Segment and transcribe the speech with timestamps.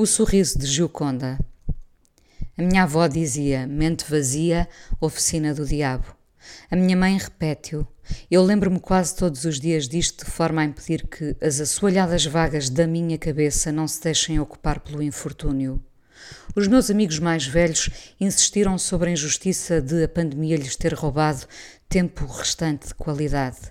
[0.00, 1.38] O sorriso de Gioconda.
[2.56, 4.66] A minha avó dizia: mente vazia,
[4.98, 6.16] oficina do diabo.
[6.70, 7.86] A minha mãe repete-o.
[8.30, 12.70] Eu lembro-me quase todos os dias disto, de forma a impedir que as assoalhadas vagas
[12.70, 15.84] da minha cabeça não se deixem ocupar pelo infortúnio.
[16.56, 21.46] Os meus amigos mais velhos insistiram sobre a injustiça de a pandemia lhes ter roubado
[21.90, 23.70] tempo restante de qualidade.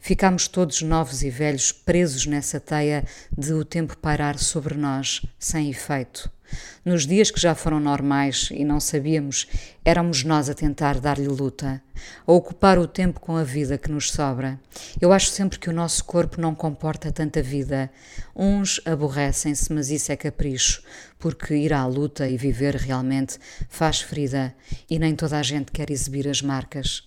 [0.00, 3.04] Ficámos todos novos e velhos, presos nessa teia
[3.36, 6.30] de o tempo pairar sobre nós, sem efeito.
[6.84, 9.46] Nos dias que já foram normais e não sabíamos,
[9.84, 11.80] éramos nós a tentar dar-lhe luta,
[12.26, 14.58] a ocupar o tempo com a vida que nos sobra.
[15.00, 17.90] Eu acho sempre que o nosso corpo não comporta tanta vida.
[18.34, 20.82] Uns aborrecem-se, mas isso é capricho,
[21.18, 23.38] porque ir à luta e viver realmente
[23.68, 24.54] faz ferida
[24.88, 27.06] e nem toda a gente quer exibir as marcas.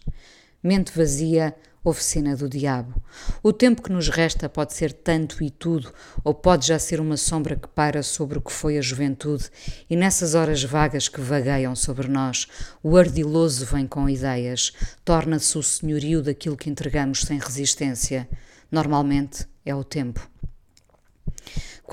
[0.62, 2.94] Mente vazia, oficina do diabo.
[3.42, 5.92] O tempo que nos resta pode ser tanto e tudo,
[6.24, 9.50] ou pode já ser uma sombra que paira sobre o que foi a juventude,
[9.90, 12.48] e nessas horas vagas que vagueiam sobre nós,
[12.82, 14.72] o ardiloso vem com ideias,
[15.04, 18.30] torna-se o senhorio daquilo que entregamos sem resistência.
[18.72, 20.28] Normalmente é o tempo.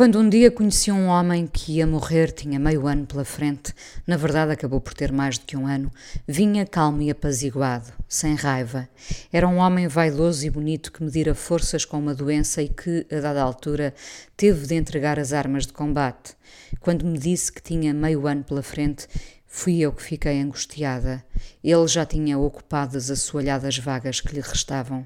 [0.00, 3.74] Quando um dia conheci um homem que ia morrer, tinha meio ano pela frente,
[4.06, 5.92] na verdade acabou por ter mais do que um ano,
[6.26, 8.88] vinha calmo e apaziguado, sem raiva.
[9.30, 13.20] Era um homem vaidoso e bonito que medira forças com uma doença e que, a
[13.20, 13.92] dada altura,
[14.38, 16.34] teve de entregar as armas de combate.
[16.80, 19.06] Quando me disse que tinha meio ano pela frente,
[19.52, 21.24] Fui eu que fiquei angustiada.
[21.62, 25.04] Ele já tinha ocupado as assoalhadas vagas que lhe restavam.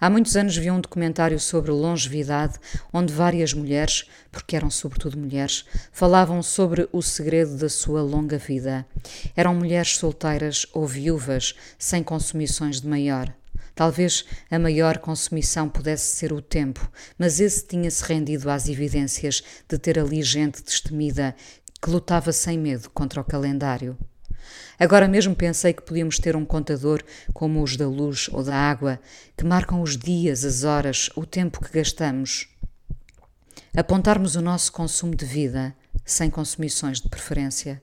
[0.00, 2.58] Há muitos anos vi um documentário sobre longevidade,
[2.92, 8.86] onde várias mulheres, porque eram sobretudo mulheres, falavam sobre o segredo da sua longa vida.
[9.34, 13.32] Eram mulheres solteiras ou viúvas, sem consumições de maior.
[13.74, 19.78] Talvez a maior consumição pudesse ser o tempo, mas esse tinha-se rendido às evidências de
[19.78, 21.36] ter ali gente destemida
[21.80, 23.98] que lutava sem medo contra o calendário.
[24.78, 27.02] Agora mesmo pensei que podíamos ter um contador
[27.32, 29.00] como os da luz ou da água,
[29.36, 32.48] que marcam os dias, as horas, o tempo que gastamos.
[33.76, 35.74] Apontarmos o nosso consumo de vida,
[36.04, 37.82] sem consumições de preferência.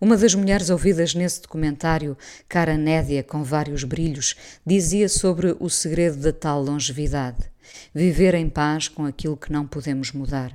[0.00, 2.16] Uma das mulheres ouvidas nesse documentário,
[2.48, 7.38] cara nédia com vários brilhos, dizia sobre o segredo da tal longevidade:
[7.94, 10.52] viver em paz com aquilo que não podemos mudar.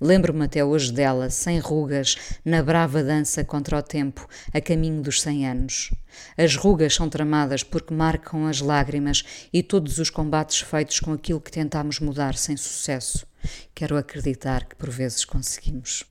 [0.00, 5.20] Lembro-me até hoje dela, sem rugas, na brava dança contra o tempo, a caminho dos
[5.20, 5.90] cem anos.
[6.36, 11.40] As rugas são tramadas porque marcam as lágrimas e todos os combates feitos com aquilo
[11.40, 13.26] que tentámos mudar sem sucesso.
[13.74, 16.04] Quero acreditar que por vezes conseguimos.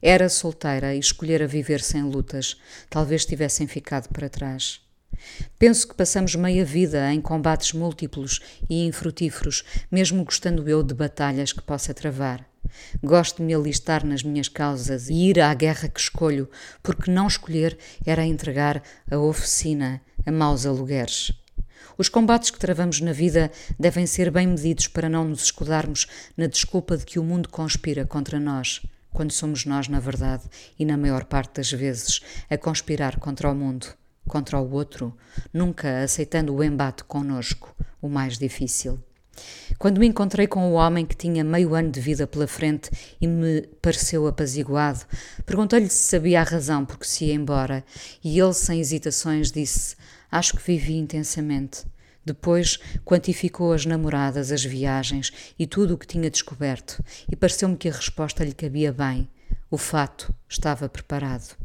[0.00, 2.56] Era solteira e escolhera viver sem lutas,
[2.88, 4.80] talvez tivessem ficado para trás.
[5.58, 11.52] Penso que passamos meia vida em combates múltiplos e infrutíferos, mesmo gostando eu de batalhas
[11.52, 12.46] que possa travar.
[13.02, 16.48] Gosto de me alistar nas minhas causas e ir à guerra que escolho,
[16.82, 21.32] porque não escolher era entregar a oficina a maus alugueres.
[21.98, 26.06] Os combates que travamos na vida devem ser bem medidos para não nos escudarmos
[26.36, 28.82] na desculpa de que o mundo conspira contra nós,
[29.12, 30.44] quando somos nós, na verdade,
[30.78, 33.86] e na maior parte das vezes, a conspirar contra o mundo,
[34.28, 35.16] contra o outro,
[35.52, 39.02] nunca aceitando o embate conosco, o mais difícil.
[39.78, 43.26] Quando me encontrei com o homem que tinha meio ano de vida pela frente e
[43.26, 45.04] me pareceu apaziguado,
[45.44, 47.84] perguntei-lhe se sabia a razão por que se ia embora
[48.22, 49.96] e ele, sem hesitações, disse:
[50.30, 51.84] Acho que vivi intensamente.
[52.24, 57.88] Depois quantificou as namoradas, as viagens e tudo o que tinha descoberto, e pareceu-me que
[57.88, 59.30] a resposta lhe cabia bem.
[59.70, 61.56] O fato estava preparado.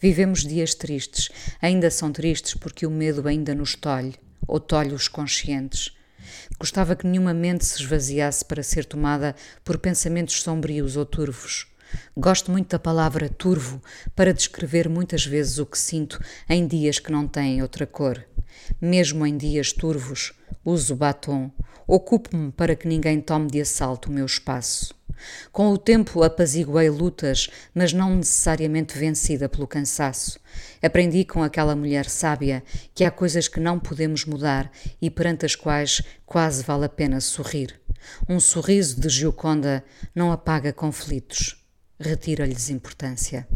[0.00, 4.14] Vivemos dias tristes, ainda são tristes porque o medo ainda nos tolhe,
[4.46, 5.92] ou tolhe os conscientes.
[6.58, 11.66] Gostava que nenhuma mente se esvaziasse para ser tomada por pensamentos sombrios ou turvos.
[12.16, 13.80] Gosto muito da palavra turvo
[14.14, 18.24] para descrever muitas vezes o que sinto em dias que não têm outra cor.
[18.80, 20.32] Mesmo em dias turvos,
[20.64, 21.50] uso batom,
[21.86, 24.94] ocupo-me para que ninguém tome de assalto o meu espaço.
[25.52, 30.38] Com o tempo apaziguei lutas, mas não necessariamente vencida pelo cansaço.
[30.82, 32.62] Aprendi com aquela mulher sábia
[32.94, 34.70] que há coisas que não podemos mudar
[35.00, 37.80] e perante as quais quase vale a pena sorrir.
[38.28, 39.84] Um sorriso de Gioconda
[40.14, 41.56] não apaga conflitos,
[41.98, 43.48] retira-lhes importância.